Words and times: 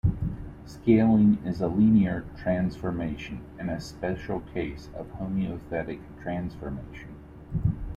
Scaling 0.65 1.37
is 1.45 1.61
a 1.61 1.67
linear 1.67 2.25
transformation, 2.35 3.45
and 3.59 3.69
a 3.69 3.79
special 3.79 4.39
case 4.51 4.89
of 4.95 5.05
homothetic 5.11 5.99
transformation. 6.23 7.13